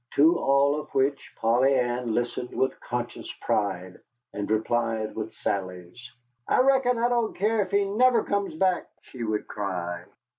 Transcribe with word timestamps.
To 0.15 0.39
all 0.39 0.79
of 0.79 0.89
which 0.95 1.31
Polly 1.37 1.75
Ann 1.75 2.15
listened 2.15 2.49
with 2.49 2.79
conscious 2.79 3.31
pride, 3.33 3.99
and 4.33 4.49
replied 4.49 5.15
with 5.15 5.31
sallies. 5.31 6.11
"I 6.47 6.59
reckon 6.61 6.97
I 6.97 7.07
don't 7.07 7.35
care 7.37 7.61
if 7.61 7.69
he 7.69 7.85
never 7.85 8.23
comes 8.23 8.55
back," 8.55 8.87
she 9.03 9.23
would 9.23 9.47
cry. 9.47 10.05